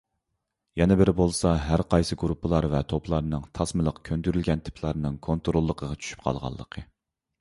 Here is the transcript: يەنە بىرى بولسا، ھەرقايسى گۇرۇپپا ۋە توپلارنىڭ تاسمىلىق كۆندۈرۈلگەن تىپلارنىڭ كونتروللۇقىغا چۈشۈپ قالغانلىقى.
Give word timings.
يەنە 0.79 0.95
بىرى 1.01 1.13
بولسا، 1.17 1.51
ھەرقايسى 1.65 2.17
گۇرۇپپا 2.23 2.63
ۋە 2.71 2.81
توپلارنىڭ 2.93 3.45
تاسمىلىق 3.59 4.01
كۆندۈرۈلگەن 4.09 4.67
تىپلارنىڭ 4.71 5.21
كونتروللۇقىغا 5.29 6.03
چۈشۈپ 6.07 6.25
قالغانلىقى. 6.29 6.87